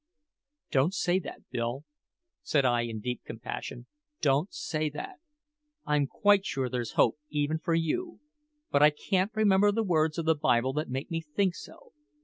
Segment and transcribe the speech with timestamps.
[0.71, 1.83] "Don't say that, Bill,"
[2.41, 3.85] said I in deep compassion;
[4.19, 5.19] "don't say that.
[5.85, 8.19] I'm quite sure there's hope even for you,
[8.71, 11.91] but I can't remember the words of the Bible that make me think so.